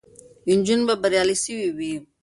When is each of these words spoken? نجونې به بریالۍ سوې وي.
نجونې 0.57 0.83
به 0.87 0.95
بریالۍ 1.01 1.35
سوې 1.43 1.69
وي. 1.77 1.93